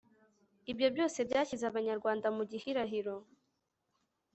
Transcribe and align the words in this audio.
ibyo 0.71 0.87
byose 0.93 1.19
byashyize 1.27 1.65
abanyarwanda 1.67 2.27
mu 2.35 2.43
gihirahiro 2.51 3.15